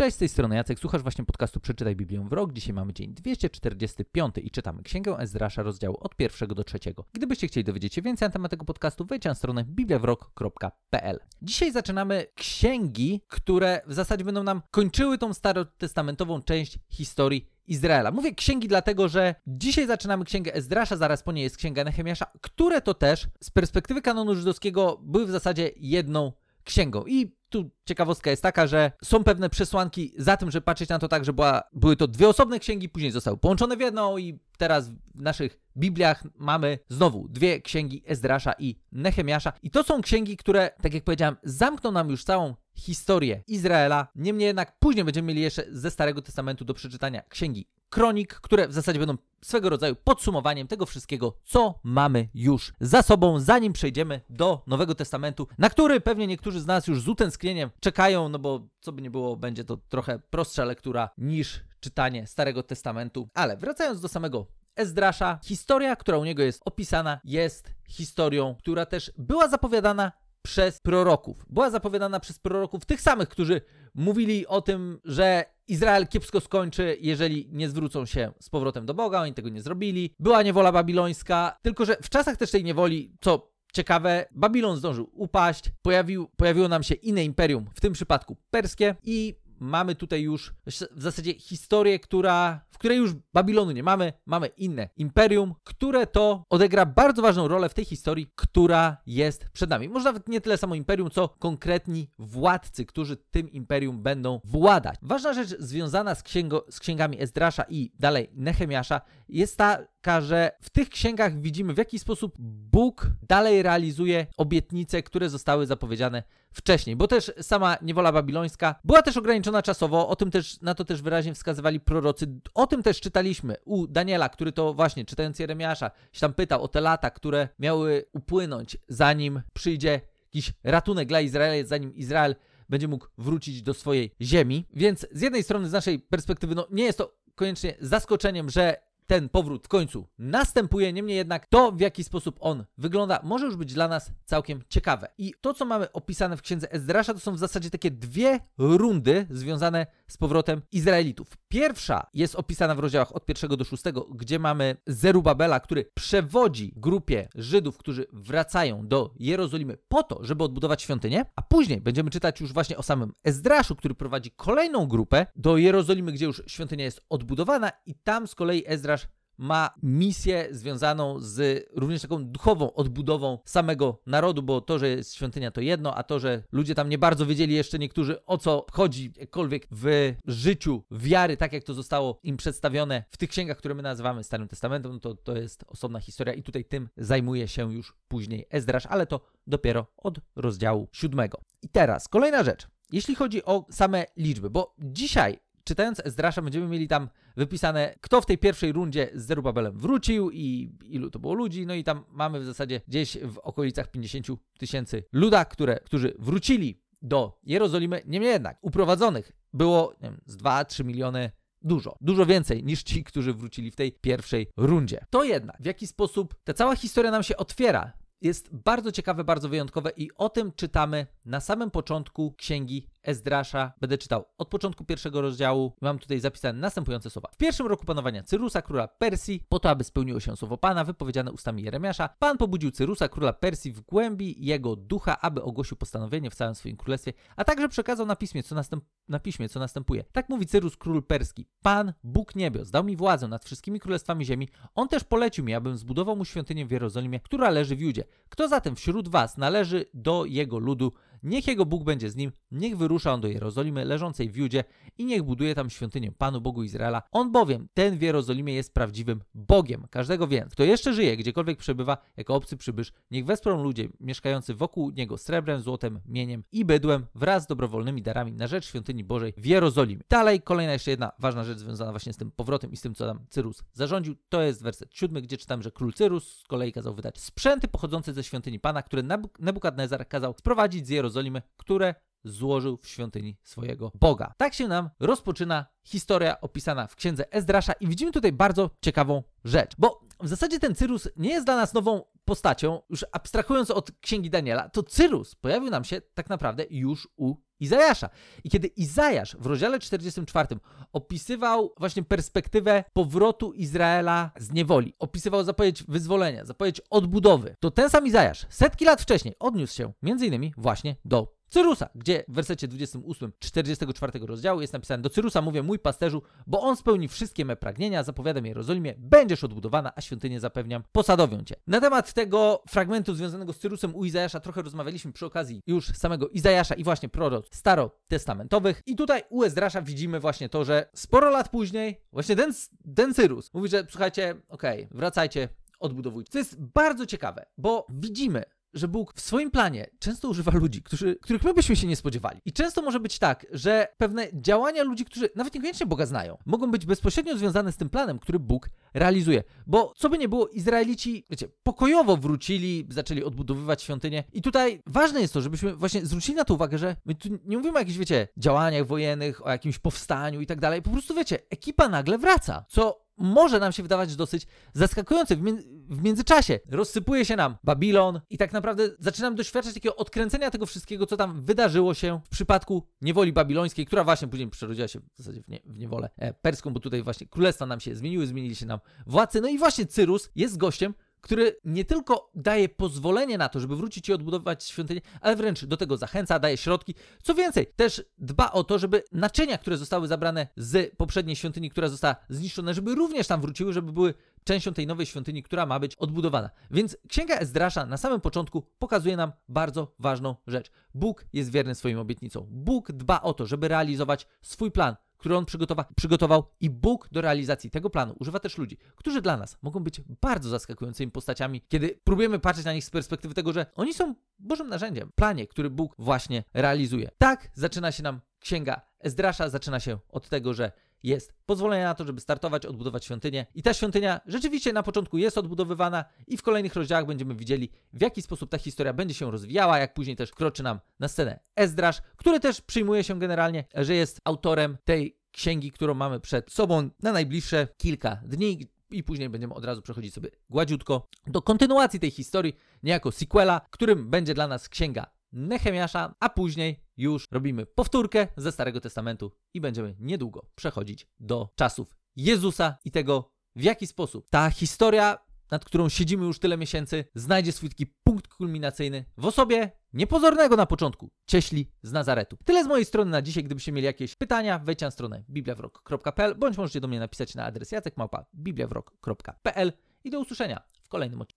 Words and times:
Cześć, 0.00 0.16
z 0.16 0.18
tej 0.18 0.28
strony 0.28 0.56
Jacek, 0.56 0.78
słuchasz 0.78 1.02
właśnie 1.02 1.24
podcastu 1.24 1.60
Przeczytaj 1.60 1.96
Biblię 1.96 2.26
w 2.28 2.32
rok. 2.32 2.52
Dzisiaj 2.52 2.74
mamy 2.74 2.92
dzień 2.92 3.14
245 3.14 4.34
i 4.38 4.50
czytamy 4.50 4.82
Księgę 4.82 5.16
Ezdrasza, 5.18 5.62
rozdziału 5.62 5.96
od 6.00 6.16
pierwszego 6.16 6.54
do 6.54 6.64
trzeciego. 6.64 7.04
Gdybyście 7.12 7.46
chcieli 7.46 7.64
dowiedzieć 7.64 7.94
się 7.94 8.02
więcej 8.02 8.28
na 8.28 8.32
temat 8.32 8.50
tego 8.50 8.64
podcastu, 8.64 9.04
wejdźcie 9.04 9.28
na 9.28 9.34
stronę 9.34 9.64
bibliawrok.pl. 9.64 11.18
Dzisiaj 11.42 11.72
zaczynamy 11.72 12.26
księgi, 12.34 13.20
które 13.28 13.80
w 13.86 13.94
zasadzie 13.94 14.24
będą 14.24 14.42
nam 14.42 14.62
kończyły 14.70 15.18
tą 15.18 15.34
starotestamentową 15.34 16.42
część 16.42 16.78
historii 16.88 17.48
Izraela. 17.66 18.10
Mówię 18.10 18.34
księgi 18.34 18.68
dlatego, 18.68 19.08
że 19.08 19.34
dzisiaj 19.46 19.86
zaczynamy 19.86 20.24
księgę 20.24 20.54
Ezdrasza, 20.54 20.96
zaraz 20.96 21.22
po 21.22 21.32
niej 21.32 21.44
jest 21.44 21.56
księga 21.56 21.84
Nehemiasza, 21.84 22.26
które 22.40 22.80
to 22.80 22.94
też 22.94 23.28
z 23.40 23.50
perspektywy 23.50 24.02
kanonu 24.02 24.34
żydowskiego 24.34 25.00
były 25.02 25.26
w 25.26 25.30
zasadzie 25.30 25.70
jedną 25.76 26.32
księgą. 26.64 27.04
I 27.06 27.40
tu 27.50 27.70
ciekawostka 27.84 28.30
jest 28.30 28.42
taka, 28.42 28.66
że 28.66 28.92
są 29.04 29.24
pewne 29.24 29.50
przesłanki 29.50 30.12
za 30.18 30.36
tym, 30.36 30.50
że 30.50 30.60
patrzeć 30.60 30.88
na 30.88 30.98
to 30.98 31.08
tak, 31.08 31.24
że 31.24 31.32
była, 31.32 31.62
były 31.72 31.96
to 31.96 32.08
dwie 32.08 32.28
osobne 32.28 32.58
księgi, 32.58 32.88
później 32.88 33.12
zostały 33.12 33.36
połączone 33.36 33.76
w 33.76 33.80
jedną 33.80 34.18
i 34.18 34.38
teraz 34.58 34.90
w 35.14 35.22
naszych 35.22 35.60
Bibliach 35.76 36.24
mamy 36.38 36.78
znowu 36.88 37.28
dwie 37.28 37.60
księgi 37.60 38.02
Ezdrasza 38.06 38.52
i 38.58 38.80
Nehemiasza. 38.92 39.52
I 39.62 39.70
to 39.70 39.84
są 39.84 40.02
księgi, 40.02 40.36
które, 40.36 40.70
tak 40.82 40.94
jak 40.94 41.04
powiedziałem, 41.04 41.36
zamkną 41.42 41.92
nam 41.92 42.10
już 42.10 42.24
całą 42.24 42.54
historię 42.74 43.42
Izraela. 43.46 44.08
Niemniej 44.14 44.46
jednak 44.46 44.78
później 44.78 45.04
będziemy 45.04 45.28
mieli 45.28 45.40
jeszcze 45.40 45.64
ze 45.70 45.90
Starego 45.90 46.22
Testamentu 46.22 46.64
do 46.64 46.74
przeczytania 46.74 47.22
księgi 47.28 47.68
kronik, 47.90 48.34
które 48.34 48.68
w 48.68 48.72
zasadzie 48.72 48.98
będą 48.98 49.16
swego 49.42 49.68
rodzaju 49.68 49.96
podsumowaniem 49.96 50.68
tego 50.68 50.86
wszystkiego, 50.86 51.34
co 51.44 51.80
mamy 51.82 52.28
już 52.34 52.72
za 52.80 53.02
sobą, 53.02 53.40
zanim 53.40 53.72
przejdziemy 53.72 54.20
do 54.28 54.62
Nowego 54.66 54.94
Testamentu, 54.94 55.46
na 55.58 55.70
który 55.70 56.00
pewnie 56.00 56.26
niektórzy 56.26 56.60
z 56.60 56.66
nas 56.66 56.86
już 56.86 57.02
z 57.02 57.08
utęsknieniem 57.08 57.70
czekają, 57.80 58.28
no 58.28 58.38
bo 58.38 58.68
co 58.80 58.92
by 58.92 59.02
nie 59.02 59.10
było, 59.10 59.36
będzie 59.36 59.64
to 59.64 59.76
trochę 59.76 60.18
prostsza 60.18 60.64
lektura 60.64 61.10
niż 61.18 61.60
czytanie 61.80 62.26
Starego 62.26 62.62
Testamentu. 62.62 63.28
Ale 63.34 63.56
wracając 63.56 64.00
do 64.00 64.08
samego 64.08 64.46
Ezdrasza, 64.76 65.38
historia, 65.44 65.96
która 65.96 66.18
u 66.18 66.24
niego 66.24 66.42
jest 66.42 66.62
opisana, 66.64 67.20
jest 67.24 67.74
historią, 67.88 68.54
która 68.58 68.86
też 68.86 69.12
była 69.18 69.48
zapowiadana 69.48 70.12
przez 70.42 70.80
proroków. 70.80 71.46
Była 71.48 71.70
zapowiadana 71.70 72.20
przez 72.20 72.38
proroków 72.38 72.84
tych 72.84 73.00
samych, 73.00 73.28
którzy 73.28 73.60
mówili 73.94 74.46
o 74.46 74.62
tym, 74.62 75.00
że 75.04 75.44
Izrael 75.70 76.06
kiepsko 76.06 76.40
skończy, 76.40 76.96
jeżeli 77.00 77.48
nie 77.52 77.68
zwrócą 77.68 78.06
się 78.06 78.32
z 78.40 78.50
powrotem 78.50 78.86
do 78.86 78.94
Boga. 78.94 79.20
Oni 79.20 79.34
tego 79.34 79.48
nie 79.48 79.62
zrobili. 79.62 80.14
Była 80.18 80.42
niewola 80.42 80.72
babilońska, 80.72 81.58
tylko 81.62 81.84
że 81.84 81.96
w 82.02 82.08
czasach 82.08 82.36
też 82.36 82.50
tej 82.50 82.64
niewoli, 82.64 83.12
co 83.20 83.50
ciekawe, 83.72 84.26
Babilon 84.30 84.76
zdążył 84.76 85.10
upaść, 85.12 85.64
pojawił, 85.82 86.28
pojawiło 86.36 86.68
nam 86.68 86.82
się 86.82 86.94
inne 86.94 87.24
imperium, 87.24 87.66
w 87.74 87.80
tym 87.80 87.92
przypadku 87.92 88.36
perskie, 88.50 88.94
i 89.04 89.34
mamy 89.60 89.94
tutaj 89.94 90.22
już 90.22 90.54
w 90.90 91.02
zasadzie 91.02 91.34
historię, 91.34 91.98
która, 91.98 92.60
w 92.70 92.78
której 92.78 92.98
już 92.98 93.14
Babilonu 93.32 93.70
nie 93.70 93.82
mamy, 93.82 94.12
mamy 94.26 94.46
inne 94.46 94.88
imperium, 94.96 95.54
które 95.64 96.06
to 96.06 96.44
odegra 96.50 96.86
bardzo 96.86 97.22
ważną 97.22 97.48
rolę 97.48 97.68
w 97.68 97.74
tej 97.74 97.84
historii, 97.84 98.30
która 98.34 98.96
jest 99.06 99.48
przed 99.52 99.70
nami. 99.70 99.88
Może 99.88 100.04
nawet 100.04 100.28
nie 100.28 100.40
tyle 100.40 100.58
samo 100.58 100.74
imperium, 100.74 101.10
co 101.10 101.28
konkretni 101.28 102.10
władcy, 102.18 102.84
którzy 102.86 103.16
tym 103.16 103.50
imperium 103.50 104.02
będą 104.02 104.40
władać. 104.44 104.96
Ważna 105.02 105.32
rzecz 105.32 105.48
związana 105.58 106.14
z, 106.14 106.22
księgo, 106.22 106.66
z 106.70 106.80
księgami 106.80 107.22
Ezdrasza 107.22 107.64
i 107.68 107.92
dalej 107.98 108.30
Nehemiasza 108.34 109.00
jest 109.28 109.56
taka, 109.56 109.86
że 110.20 110.52
w 110.60 110.70
tych 110.70 110.88
księgach 110.88 111.40
widzimy 111.40 111.74
w 111.74 111.78
jaki 111.78 111.98
sposób 111.98 112.34
Bóg 112.38 113.10
dalej 113.28 113.62
realizuje 113.62 114.26
obietnice, 114.36 115.02
które 115.02 115.30
zostały 115.30 115.66
zapowiedziane 115.66 116.22
wcześniej, 116.52 116.96
bo 116.96 117.08
też 117.08 117.32
sama 117.40 117.76
niewola 117.82 118.12
babilońska 118.12 118.74
była 118.84 119.02
też 119.02 119.16
ograniczona 119.16 119.62
czasowo, 119.62 120.08
o 120.08 120.16
tym 120.16 120.30
też, 120.30 120.60
na 120.60 120.74
to 120.74 120.84
też 120.84 121.02
wyraźnie 121.02 121.34
wskazywali 121.34 121.80
prorocy. 121.80 122.26
O 122.54 122.66
tym 122.66 122.82
też 122.82 123.00
czytaliśmy 123.00 123.56
u 123.64 123.86
Daniela, 123.86 124.28
który 124.28 124.52
to 124.52 124.74
właśnie, 124.74 125.04
czytając 125.04 125.38
Jeremiasza, 125.38 125.90
się 126.12 126.20
tam 126.20 126.34
pytał 126.34 126.62
o 126.62 126.68
te 126.68 126.80
lata, 126.80 127.10
które 127.10 127.48
miały 127.58 128.04
upłynąć, 128.12 128.76
zanim 128.88 129.42
przyjdzie 129.52 130.00
jakiś 130.24 130.52
ratunek 130.64 131.08
dla 131.08 131.20
Izraela, 131.20 131.66
zanim 131.66 131.94
Izrael 131.94 132.36
będzie 132.68 132.88
mógł 132.88 133.06
wrócić 133.18 133.62
do 133.62 133.74
swojej 133.74 134.14
ziemi. 134.20 134.66
Więc 134.72 135.06
z 135.12 135.20
jednej 135.20 135.42
strony, 135.42 135.68
z 135.68 135.72
naszej 135.72 135.98
perspektywy, 135.98 136.54
no 136.54 136.66
nie 136.70 136.84
jest 136.84 136.98
to 136.98 137.16
koniecznie 137.34 137.74
zaskoczeniem, 137.80 138.50
że 138.50 138.89
ten 139.10 139.28
powrót 139.28 139.64
w 139.64 139.68
końcu 139.68 140.08
następuje, 140.18 140.92
niemniej 140.92 141.16
jednak 141.16 141.46
to, 141.46 141.72
w 141.72 141.80
jaki 141.80 142.04
sposób 142.04 142.36
on 142.40 142.64
wygląda, 142.78 143.20
może 143.24 143.46
już 143.46 143.56
być 143.56 143.74
dla 143.74 143.88
nas 143.88 144.12
całkiem 144.24 144.62
ciekawe. 144.68 145.08
I 145.18 145.34
to, 145.40 145.54
co 145.54 145.64
mamy 145.64 145.92
opisane 145.92 146.36
w 146.36 146.42
księdze 146.42 146.72
Ezdrasza, 146.72 147.14
to 147.14 147.20
są 147.20 147.34
w 147.34 147.38
zasadzie 147.38 147.70
takie 147.70 147.90
dwie 147.90 148.40
rundy 148.58 149.26
związane 149.30 149.86
z 150.08 150.16
powrotem 150.16 150.62
Izraelitów. 150.72 151.28
Pierwsza 151.48 152.06
jest 152.14 152.34
opisana 152.34 152.74
w 152.74 152.78
rozdziałach 152.78 153.16
od 153.16 153.26
pierwszego 153.26 153.56
do 153.56 153.64
szóstego, 153.64 154.04
gdzie 154.04 154.38
mamy 154.38 154.76
Zerubabela, 154.86 155.60
który 155.60 155.90
przewodzi 155.94 156.72
grupie 156.76 157.28
Żydów, 157.34 157.78
którzy 157.78 158.06
wracają 158.12 158.88
do 158.88 159.14
Jerozolimy 159.18 159.78
po 159.88 160.02
to, 160.02 160.24
żeby 160.24 160.44
odbudować 160.44 160.82
świątynię, 160.82 161.24
a 161.36 161.42
później 161.42 161.80
będziemy 161.80 162.10
czytać 162.10 162.40
już 162.40 162.52
właśnie 162.52 162.76
o 162.76 162.82
samym 162.82 163.12
Ezdraszu, 163.24 163.76
który 163.76 163.94
prowadzi 163.94 164.30
kolejną 164.30 164.86
grupę 164.86 165.26
do 165.36 165.56
Jerozolimy, 165.56 166.12
gdzie 166.12 166.26
już 166.26 166.42
świątynia 166.46 166.84
jest 166.84 167.00
odbudowana 167.08 167.72
i 167.86 167.94
tam 167.94 168.26
z 168.26 168.34
kolei 168.34 168.64
Ezdrasz 168.66 168.99
ma 169.40 169.70
misję 169.82 170.48
związaną 170.50 171.20
z 171.20 171.66
również 171.76 172.02
taką 172.02 172.24
duchową 172.24 172.72
odbudową 172.72 173.38
samego 173.44 174.00
narodu, 174.06 174.42
bo 174.42 174.60
to, 174.60 174.78
że 174.78 174.88
jest 174.88 175.14
świątynia 175.14 175.50
to 175.50 175.60
jedno, 175.60 175.94
a 175.94 176.02
to, 176.02 176.18
że 176.18 176.42
ludzie 176.52 176.74
tam 176.74 176.88
nie 176.88 176.98
bardzo 176.98 177.26
wiedzieli 177.26 177.54
jeszcze 177.54 177.78
niektórzy 177.78 178.24
o 178.24 178.38
co 178.38 178.66
chodzi 178.72 179.12
jakkolwiek 179.16 179.66
w 179.70 180.14
życiu 180.26 180.84
wiary, 180.90 181.36
tak 181.36 181.52
jak 181.52 181.64
to 181.64 181.74
zostało 181.74 182.20
im 182.22 182.36
przedstawione 182.36 183.04
w 183.10 183.16
tych 183.16 183.30
księgach, 183.30 183.56
które 183.56 183.74
my 183.74 183.82
nazywamy 183.82 184.24
Starym 184.24 184.48
Testamentem, 184.48 184.92
no 184.92 185.00
to, 185.00 185.14
to 185.14 185.36
jest 185.36 185.64
osobna 185.66 186.00
historia 186.00 186.34
i 186.34 186.42
tutaj 186.42 186.64
tym 186.64 186.88
zajmuje 186.96 187.48
się 187.48 187.72
już 187.72 187.96
później 188.08 188.46
Ezdrasz, 188.50 188.86
ale 188.86 189.06
to 189.06 189.20
dopiero 189.46 189.86
od 189.96 190.20
rozdziału 190.36 190.88
siódmego. 190.92 191.40
I 191.62 191.68
teraz 191.68 192.08
kolejna 192.08 192.44
rzecz. 192.44 192.68
Jeśli 192.92 193.14
chodzi 193.14 193.44
o 193.44 193.66
same 193.70 194.06
liczby, 194.16 194.50
bo 194.50 194.74
dzisiaj 194.78 195.38
czytając 195.64 196.00
Ezdrasza 196.04 196.42
będziemy 196.42 196.66
mieli 196.66 196.88
tam 196.88 197.08
wypisane, 197.36 197.94
kto 198.00 198.20
w 198.20 198.26
tej 198.26 198.38
pierwszej 198.38 198.72
rundzie 198.72 199.10
z 199.14 199.26
Zerubabelem 199.26 199.78
wrócił 199.78 200.30
i 200.30 200.72
ilu 200.84 201.10
to 201.10 201.18
było 201.18 201.34
ludzi, 201.34 201.66
no 201.66 201.74
i 201.74 201.84
tam 201.84 202.04
mamy 202.08 202.40
w 202.40 202.44
zasadzie 202.44 202.80
gdzieś 202.88 203.18
w 203.18 203.38
okolicach 203.38 203.90
50 203.90 204.26
tysięcy 204.58 205.04
luda, 205.12 205.44
które, 205.44 205.80
którzy 205.84 206.14
wrócili 206.18 206.80
do 207.02 207.38
Jerozolimy, 207.42 208.02
niemniej 208.06 208.32
jednak 208.32 208.58
uprowadzonych 208.62 209.32
było 209.52 209.94
wiem, 210.02 210.20
z 210.26 210.36
2-3 210.36 210.84
miliony 210.84 211.30
Dużo, 211.62 211.96
dużo 212.00 212.26
więcej 212.26 212.64
niż 212.64 212.82
ci, 212.82 213.04
którzy 213.04 213.34
wrócili 213.34 213.70
w 213.70 213.76
tej 213.76 213.92
pierwszej 213.92 214.50
rundzie. 214.56 215.04
To 215.10 215.24
jednak, 215.24 215.56
w 215.60 215.64
jaki 215.64 215.86
sposób 215.86 216.34
ta 216.44 216.54
cała 216.54 216.76
historia 216.76 217.10
nam 217.10 217.22
się 217.22 217.36
otwiera, 217.36 217.92
jest 218.20 218.54
bardzo 218.56 218.92
ciekawe, 218.92 219.24
bardzo 219.24 219.48
wyjątkowe 219.48 219.90
i 219.96 220.10
o 220.16 220.28
tym 220.28 220.52
czytamy 220.52 221.06
na 221.24 221.40
samym 221.40 221.70
początku 221.70 222.34
księgi 222.38 222.86
Ezdrasza. 223.02 223.72
Będę 223.80 223.98
czytał 223.98 224.24
od 224.38 224.48
początku 224.48 224.84
pierwszego 224.84 225.20
rozdziału. 225.20 225.72
Mam 225.80 225.98
tutaj 225.98 226.20
zapisane 226.20 226.58
następujące 226.58 227.10
słowa. 227.10 227.28
W 227.32 227.36
pierwszym 227.36 227.66
roku 227.66 227.84
panowania 227.84 228.22
Cyrusa, 228.22 228.62
króla 228.62 228.88
Persji, 228.88 229.44
po 229.48 229.58
to, 229.58 229.70
aby 229.70 229.84
spełniło 229.84 230.20
się 230.20 230.36
słowo 230.36 230.58
Pana, 230.58 230.84
wypowiedziane 230.84 231.32
ustami 231.32 231.62
Jeremiasza, 231.62 232.08
Pan 232.18 232.38
pobudził 232.38 232.70
Cyrusa, 232.70 233.08
króla 233.08 233.32
Persji, 233.32 233.72
w 233.72 233.80
głębi 233.80 234.46
jego 234.46 234.76
ducha, 234.76 235.20
aby 235.20 235.42
ogłosił 235.42 235.76
postanowienie 235.76 236.30
w 236.30 236.34
całym 236.34 236.54
swoim 236.54 236.76
królestwie, 236.76 237.12
a 237.36 237.44
także 237.44 237.68
przekazał 237.68 238.06
na 238.06 238.16
piśmie, 238.16 238.42
co, 238.42 238.54
następ 238.54 238.84
na 239.08 239.20
piśmie, 239.20 239.48
co 239.48 239.60
następuje. 239.60 240.04
Tak 240.12 240.28
mówi 240.28 240.46
Cyrus, 240.46 240.76
król 240.76 241.02
perski. 241.02 241.46
Pan, 241.62 241.92
Bóg 242.04 242.34
niebios, 242.34 242.70
dał 242.70 242.84
mi 242.84 242.96
władzę 242.96 243.28
nad 243.28 243.44
wszystkimi 243.44 243.80
królestwami 243.80 244.24
ziemi. 244.24 244.48
On 244.74 244.88
też 244.88 245.04
polecił 245.04 245.44
mi, 245.44 245.54
abym 245.54 245.78
zbudował 245.78 246.16
mu 246.16 246.24
świątynię 246.24 246.66
w 246.66 246.70
Jerozolimie, 246.70 247.20
która 247.20 247.50
leży 247.50 247.76
w 247.76 247.80
Judzie. 247.80 248.04
Kto 248.28 248.48
zatem 248.48 248.76
wśród 248.76 249.08
was 249.08 249.36
należy 249.36 249.84
do 249.94 250.24
jego 250.24 250.58
ludu, 250.58 250.92
Niech 251.22 251.46
jego 251.46 251.66
Bóg 251.66 251.84
będzie 251.84 252.10
z 252.10 252.16
nim, 252.16 252.32
niech 252.50 252.76
wyrusza 252.76 253.12
on 253.12 253.20
do 253.20 253.28
Jerozolimy 253.28 253.84
leżącej 253.84 254.30
w 254.30 254.36
Judzie 254.36 254.64
i 254.98 255.04
niech 255.04 255.22
buduje 255.22 255.54
tam 255.54 255.70
świątynię 255.70 256.12
Panu 256.12 256.40
Bogu 256.40 256.62
Izraela. 256.62 257.02
On 257.12 257.32
bowiem, 257.32 257.68
ten 257.74 257.98
w 257.98 258.02
Jerozolimie 258.02 258.54
jest 258.54 258.74
prawdziwym 258.74 259.22
Bogiem. 259.34 259.86
Każdego 259.90 260.26
więc, 260.26 260.52
kto 260.52 260.64
jeszcze 260.64 260.94
żyje, 260.94 261.16
gdziekolwiek 261.16 261.58
przebywa, 261.58 261.98
jako 262.16 262.34
obcy 262.34 262.56
przybysz, 262.56 262.92
niech 263.10 263.24
wesprą 263.24 263.62
ludzie 263.62 263.88
mieszkający 264.00 264.54
wokół 264.54 264.90
niego 264.90 265.18
srebrem, 265.18 265.60
złotem, 265.60 266.00
mieniem 266.06 266.44
i 266.52 266.64
bydłem 266.64 267.06
wraz 267.14 267.42
z 267.42 267.46
dobrowolnymi 267.46 268.02
darami 268.02 268.32
na 268.32 268.46
rzecz 268.46 268.66
świątyni 268.66 269.04
Bożej 269.04 269.34
w 269.36 269.46
Jerozolimie. 269.46 270.02
Dalej, 270.10 270.42
kolejna 270.42 270.72
jeszcze 270.72 270.90
jedna 270.90 271.12
ważna 271.18 271.44
rzecz 271.44 271.58
związana 271.58 271.90
właśnie 271.90 272.12
z 272.12 272.16
tym 272.16 272.30
powrotem 272.30 272.72
i 272.72 272.76
z 272.76 272.80
tym, 272.80 272.94
co 272.94 273.06
tam 273.06 273.26
Cyrus 273.30 273.62
zarządził, 273.72 274.14
to 274.28 274.42
jest 274.42 274.62
werset 274.62 274.94
siódmy, 274.94 275.22
gdzie 275.22 275.36
czytam, 275.36 275.62
że 275.62 275.70
król 275.70 275.92
Cyrus 275.92 276.38
z 276.38 276.44
kolei 276.44 276.72
kazał 276.72 276.94
wydać 276.94 277.20
sprzęty 277.20 277.68
pochodzące 277.68 278.12
ze 278.12 278.24
świątyni 278.24 278.60
Pana, 278.60 278.82
które 278.82 279.02
Nebukadnezar 279.38 280.08
kazał 280.08 280.34
sprowadzić 280.38 280.86
z 280.86 280.88
Jerozolimy 280.88 281.09
Które 281.56 281.94
złożył 282.24 282.76
w 282.76 282.88
świątyni 282.88 283.36
swojego 283.42 283.92
Boga. 283.94 284.34
Tak 284.36 284.54
się 284.54 284.68
nam 284.68 284.90
rozpoczyna 285.00 285.66
historia 285.82 286.40
opisana 286.40 286.86
w 286.86 286.96
księdze 286.96 287.32
Ezdrasza 287.32 287.72
i 287.72 287.86
widzimy 287.86 288.12
tutaj 288.12 288.32
bardzo 288.32 288.70
ciekawą 288.80 289.22
rzecz, 289.44 289.72
bo 289.78 290.00
w 290.20 290.28
zasadzie 290.28 290.58
ten 290.58 290.74
Cyrus 290.74 291.08
nie 291.16 291.30
jest 291.30 291.46
dla 291.46 291.56
nas 291.56 291.74
nową 291.74 292.04
postacią, 292.24 292.82
już 292.90 293.04
abstrahując 293.12 293.70
od 293.70 293.90
księgi 294.00 294.30
Daniela, 294.30 294.68
to 294.68 294.82
Cyrus 294.82 295.34
pojawił 295.34 295.70
nam 295.70 295.84
się 295.84 296.00
tak 296.00 296.28
naprawdę 296.28 296.64
już 296.70 297.08
u 297.16 297.34
Izajasza. 297.60 298.08
I 298.44 298.50
kiedy 298.50 298.66
Izajasz 298.66 299.36
w 299.36 299.46
rozdziale 299.46 299.78
44 299.78 300.48
opisywał 300.92 301.74
właśnie 301.78 302.02
perspektywę 302.02 302.84
powrotu 302.92 303.52
Izraela 303.52 304.30
z 304.38 304.52
niewoli, 304.52 304.94
opisywał 304.98 305.44
zapowiedź 305.44 305.82
wyzwolenia, 305.82 306.44
zapowiedź 306.44 306.80
odbudowy, 306.90 307.56
to 307.60 307.70
ten 307.70 307.90
sam 307.90 308.06
Izajasz 308.06 308.46
setki 308.48 308.84
lat 308.84 309.02
wcześniej 309.02 309.34
odniósł 309.38 309.74
się 309.74 309.92
między 310.02 310.26
innymi 310.26 310.54
właśnie 310.56 310.96
do 311.04 311.39
Cyrusa, 311.50 311.88
gdzie 311.94 312.24
w 312.28 312.34
wersecie 312.34 312.68
28 312.68 313.32
44 313.38 314.26
rozdziału 314.26 314.60
jest 314.60 314.72
napisane 314.72 315.02
do 315.02 315.10
Cyrusa 315.10 315.42
mówię 315.42 315.62
mój 315.62 315.78
pasterzu, 315.78 316.22
bo 316.46 316.60
on 316.60 316.76
spełni 316.76 317.08
wszystkie 317.08 317.44
me 317.44 317.56
pragnienia, 317.56 318.02
zapowiadam 318.02 318.46
Jerozolimie, 318.46 318.94
będziesz 318.98 319.44
odbudowana, 319.44 319.92
a 319.96 320.00
świątynię 320.00 320.40
zapewniam, 320.40 320.82
posadowią 320.92 321.44
cię. 321.44 321.54
Na 321.66 321.80
temat 321.80 322.12
tego 322.12 322.62
fragmentu 322.68 323.14
związanego 323.14 323.52
z 323.52 323.58
Cyrusem 323.58 323.94
u 323.94 324.04
Izajasza 324.04 324.40
trochę 324.40 324.62
rozmawialiśmy 324.62 325.12
przy 325.12 325.26
okazji 325.26 325.62
już 325.66 325.86
samego 325.86 326.28
Izajasza 326.28 326.74
i 326.74 326.84
właśnie 326.84 327.08
prorok 327.08 327.46
starotestamentowych 327.50 328.82
i 328.86 328.96
tutaj 328.96 329.22
u 329.30 329.44
Ezdrasza 329.44 329.82
widzimy 329.82 330.20
właśnie 330.20 330.48
to, 330.48 330.64
że 330.64 330.90
sporo 330.94 331.30
lat 331.30 331.48
później 331.48 332.00
właśnie 332.12 332.36
ten, 332.36 332.52
ten 332.96 333.14
Cyrus 333.14 333.54
mówi, 333.54 333.68
że 333.68 333.86
słuchajcie, 333.90 334.34
okej, 334.48 334.84
okay, 334.84 334.98
wracajcie, 334.98 335.48
odbudowujcie. 335.80 336.32
To 336.32 336.38
jest 336.38 336.60
bardzo 336.60 337.06
ciekawe, 337.06 337.46
bo 337.58 337.86
widzimy, 337.88 338.44
że 338.74 338.88
Bóg 338.88 339.14
w 339.14 339.20
swoim 339.20 339.50
planie 339.50 339.90
często 339.98 340.28
używa 340.28 340.52
ludzi, 340.52 340.82
którzy, 340.82 341.16
których 341.22 341.42
my 341.42 341.54
byśmy 341.54 341.76
się 341.76 341.86
nie 341.86 341.96
spodziewali. 341.96 342.40
I 342.44 342.52
często 342.52 342.82
może 342.82 343.00
być 343.00 343.18
tak, 343.18 343.46
że 343.52 343.88
pewne 343.98 344.28
działania 344.32 344.82
ludzi, 344.82 345.04
którzy 345.04 345.28
nawet 345.36 345.54
niekoniecznie 345.54 345.86
Boga 345.86 346.06
znają, 346.06 346.38
mogą 346.46 346.70
być 346.70 346.86
bezpośrednio 346.86 347.36
związane 347.36 347.72
z 347.72 347.76
tym 347.76 347.90
planem, 347.90 348.18
który 348.18 348.38
Bóg 348.38 348.70
realizuje. 348.94 349.42
Bo 349.66 349.92
co 349.96 350.08
by 350.08 350.18
nie 350.18 350.28
było, 350.28 350.48
Izraelici, 350.48 351.24
wiecie, 351.30 351.48
pokojowo 351.62 352.16
wrócili, 352.16 352.86
zaczęli 352.90 353.24
odbudowywać 353.24 353.82
świątynię. 353.82 354.24
I 354.32 354.42
tutaj 354.42 354.82
ważne 354.86 355.20
jest 355.20 355.34
to, 355.34 355.40
żebyśmy 355.40 355.76
właśnie 355.76 356.06
zwrócili 356.06 356.36
na 356.36 356.44
to 356.44 356.54
uwagę, 356.54 356.78
że 356.78 356.96
my 357.04 357.14
tu 357.14 357.28
nie 357.44 357.56
mówimy 357.56 357.76
o 357.76 357.78
jakichś, 357.78 357.98
wiecie, 357.98 358.28
działaniach 358.36 358.86
wojennych, 358.86 359.46
o 359.46 359.50
jakimś 359.50 359.78
powstaniu 359.78 360.40
i 360.40 360.46
tak 360.46 360.60
dalej. 360.60 360.82
Po 360.82 360.90
prostu, 360.90 361.14
wiecie, 361.14 361.38
ekipa 361.50 361.88
nagle 361.88 362.18
wraca, 362.18 362.64
co 362.68 363.09
może 363.20 363.60
nam 363.60 363.72
się 363.72 363.82
wydawać 363.82 364.16
dosyć 364.16 364.46
zaskakujące. 364.74 365.36
W, 365.36 365.40
w, 365.88 366.02
międzyczasie 366.02 366.60
rozsypuje 366.70 367.24
się 367.24 367.36
nam 367.36 367.56
Babilon 367.64 368.20
i 368.30 368.38
tak 368.38 368.52
naprawdę 368.52 368.90
zaczynam 368.98 369.34
doświadczać 369.34 369.74
takiego 369.74 369.96
odkręcenia 369.96 370.50
tego 370.50 370.66
wszystkiego, 370.66 371.06
co 371.06 371.16
tam 371.16 371.42
wydarzyło 371.42 371.94
się 371.94 372.20
w 372.24 372.28
przypadku 372.28 372.86
niewoli 373.00 373.32
babilońskiej, 373.32 373.86
która 373.86 374.04
właśnie 374.04 374.28
później 374.28 374.48
przerodziła 374.48 374.88
się 374.88 375.00
w 375.00 375.18
zasadzie 375.18 375.42
w, 375.42 375.48
nie, 375.48 375.60
w 375.64 375.78
niewolę 375.78 376.10
e, 376.16 376.32
perską, 376.32 376.70
bo 376.70 376.80
tutaj 376.80 377.02
właśnie 377.02 377.26
królestwa 377.26 377.66
nam 377.66 377.80
się 377.80 377.94
zmieniły, 377.94 378.26
zmienili 378.26 378.56
się 378.56 378.66
nam 378.66 378.80
władcy. 379.06 379.40
No 379.40 379.48
i 379.48 379.58
właśnie 379.58 379.86
Cyrus 379.86 380.30
jest 380.36 380.56
gościem, 380.56 380.94
który 381.20 381.56
nie 381.64 381.84
tylko 381.84 382.30
daje 382.34 382.68
pozwolenie 382.68 383.38
na 383.38 383.48
to, 383.48 383.60
żeby 383.60 383.76
wrócić 383.76 384.08
i 384.08 384.12
odbudować 384.12 384.64
świątynię, 384.64 385.00
ale 385.20 385.36
wręcz 385.36 385.64
do 385.64 385.76
tego 385.76 385.96
zachęca, 385.96 386.38
daje 386.38 386.56
środki. 386.56 386.94
Co 387.22 387.34
więcej, 387.34 387.66
też 387.66 388.04
dba 388.18 388.52
o 388.52 388.64
to, 388.64 388.78
żeby 388.78 389.02
naczynia, 389.12 389.58
które 389.58 389.76
zostały 389.76 390.08
zabrane 390.08 390.48
z 390.56 390.96
poprzedniej 390.96 391.36
świątyni, 391.36 391.70
która 391.70 391.88
została 391.88 392.16
zniszczona, 392.28 392.72
żeby 392.72 392.94
również 392.94 393.26
tam 393.26 393.40
wróciły, 393.40 393.72
żeby 393.72 393.92
były 393.92 394.14
częścią 394.44 394.74
tej 394.74 394.86
nowej 394.86 395.06
świątyni, 395.06 395.42
która 395.42 395.66
ma 395.66 395.80
być 395.80 395.96
odbudowana. 395.96 396.50
Więc 396.70 396.96
Księga 397.08 397.36
Ezdrasza 397.36 397.86
na 397.86 397.96
samym 397.96 398.20
początku 398.20 398.62
pokazuje 398.78 399.16
nam 399.16 399.32
bardzo 399.48 399.94
ważną 399.98 400.36
rzecz. 400.46 400.70
Bóg 400.94 401.24
jest 401.32 401.52
wierny 401.52 401.74
swoim 401.74 401.98
obietnicom. 401.98 402.46
Bóg 402.50 402.92
dba 402.92 403.22
o 403.22 403.34
to, 403.34 403.46
żeby 403.46 403.68
realizować 403.68 404.26
swój 404.42 404.70
plan, 404.70 404.96
który 405.20 405.36
on 405.36 405.44
przygotowa 405.44 405.84
przygotował 405.96 406.44
i 406.60 406.70
Bóg 406.70 407.08
do 407.12 407.20
realizacji 407.20 407.70
tego 407.70 407.90
planu 407.90 408.16
używa 408.20 408.40
też 408.40 408.58
ludzi, 408.58 408.78
którzy 408.96 409.22
dla 409.22 409.36
nas 409.36 409.58
mogą 409.62 409.80
być 409.80 410.00
bardzo 410.20 410.48
zaskakującymi 410.48 411.12
postaciami, 411.12 411.62
kiedy 411.68 412.00
próbujemy 412.04 412.38
patrzeć 412.38 412.64
na 412.64 412.72
nich 412.72 412.84
z 412.84 412.90
perspektywy 412.90 413.34
tego, 413.34 413.52
że 413.52 413.66
oni 413.74 413.94
są 413.94 414.14
Bożym 414.38 414.68
narzędziem, 414.68 415.10
planie, 415.14 415.46
który 415.46 415.70
Bóg 415.70 415.94
właśnie 415.98 416.44
realizuje. 416.54 417.10
Tak 417.18 417.50
zaczyna 417.54 417.92
się 417.92 418.02
nam 418.02 418.20
księga 418.38 418.80
Ezdrasza, 419.00 419.48
zaczyna 419.48 419.80
się 419.80 419.98
od 420.08 420.28
tego, 420.28 420.54
że 420.54 420.72
jest 421.02 421.32
pozwolenie 421.46 421.84
na 421.84 421.94
to, 421.94 422.04
żeby 422.04 422.20
startować, 422.20 422.66
odbudować 422.66 423.04
świątynię. 423.04 423.46
I 423.54 423.62
ta 423.62 423.74
świątynia 423.74 424.20
rzeczywiście 424.26 424.72
na 424.72 424.82
początku 424.82 425.18
jest 425.18 425.38
odbudowywana 425.38 426.04
i 426.26 426.36
w 426.36 426.42
kolejnych 426.42 426.74
rozdziałach 426.74 427.06
będziemy 427.06 427.34
widzieli, 427.34 427.70
w 427.92 428.02
jaki 428.02 428.22
sposób 428.22 428.50
ta 428.50 428.58
historia 428.58 428.92
będzie 428.92 429.14
się 429.14 429.30
rozwijała, 429.30 429.78
jak 429.78 429.94
później 429.94 430.16
też 430.16 430.30
kroczy 430.30 430.62
nam 430.62 430.80
na 430.98 431.08
scenę 431.08 431.40
Ezdrasz, 431.56 432.02
który 432.16 432.40
też 432.40 432.60
przyjmuje 432.60 433.04
się 433.04 433.18
generalnie, 433.18 433.64
że 433.74 433.94
jest 433.94 434.20
autorem 434.24 434.76
tej 434.84 435.20
księgi, 435.32 435.72
którą 435.72 435.94
mamy 435.94 436.20
przed 436.20 436.52
sobą 436.52 436.90
na 437.02 437.12
najbliższe 437.12 437.68
kilka 437.76 438.20
dni. 438.24 438.68
I 438.90 439.04
później 439.04 439.28
będziemy 439.28 439.54
od 439.54 439.64
razu 439.64 439.82
przechodzić 439.82 440.14
sobie 440.14 440.30
gładziutko 440.50 441.08
do 441.26 441.42
kontynuacji 441.42 442.00
tej 442.00 442.10
historii, 442.10 442.56
niejako 442.82 443.12
sequela, 443.12 443.60
którym 443.70 444.10
będzie 444.10 444.34
dla 444.34 444.48
nas 444.48 444.68
księga 444.68 445.06
Nehemiasza, 445.32 446.14
a 446.20 446.28
później 446.28 446.80
już 447.00 447.26
robimy 447.30 447.66
powtórkę 447.66 448.26
ze 448.36 448.52
Starego 448.52 448.80
Testamentu 448.80 449.32
i 449.54 449.60
będziemy 449.60 449.96
niedługo 449.98 450.46
przechodzić 450.54 451.06
do 451.20 451.48
czasów 451.54 451.96
Jezusa 452.16 452.76
i 452.84 452.90
tego, 452.90 453.32
w 453.56 453.62
jaki 453.62 453.86
sposób 453.86 454.26
ta 454.30 454.50
historia, 454.50 455.18
nad 455.50 455.64
którą 455.64 455.88
siedzimy 455.88 456.26
już 456.26 456.38
tyle 456.38 456.56
miesięcy, 456.56 457.04
znajdzie 457.14 457.52
swój 457.52 457.68
taki 457.68 457.86
punkt 457.86 458.28
kulminacyjny 458.28 459.04
w 459.16 459.26
osobie 459.26 459.70
niepozornego 459.92 460.56
na 460.56 460.66
początku 460.66 461.10
cieśli 461.26 461.70
z 461.82 461.92
Nazaretu. 461.92 462.36
Tyle 462.44 462.64
z 462.64 462.66
mojej 462.66 462.84
strony 462.84 463.10
na 463.10 463.22
dzisiaj. 463.22 463.44
Gdybyście 463.44 463.72
mieli 463.72 463.86
jakieś 463.86 464.16
pytania, 464.16 464.58
wejdźcie 464.58 464.86
na 464.86 464.90
stronę 464.90 465.24
bibliawrok.pl 465.30 466.34
bądź 466.34 466.58
możecie 466.58 466.80
do 466.80 466.88
mnie 466.88 467.00
napisać 467.00 467.34
na 467.34 467.44
adres 467.44 467.72
jacekmałpa 467.72 468.26
bibliawrok.pl 468.34 469.72
i 470.04 470.10
do 470.10 470.20
usłyszenia 470.20 470.62
w 470.82 470.88
kolejnym 470.88 471.20
odcinku. 471.20 471.28